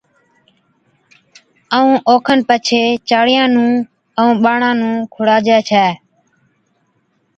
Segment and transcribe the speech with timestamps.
[1.75, 3.71] ائُون اوکن پڇي چاڙِيان نُون
[4.19, 5.87] ائُون ٻاڙان نُون کُڙاجَي ڇَي